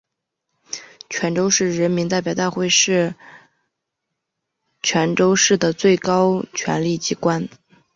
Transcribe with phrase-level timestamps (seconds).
[1.09, 3.13] 泉州市人民代表大会是
[4.81, 7.47] 泉州市的最高权力机关。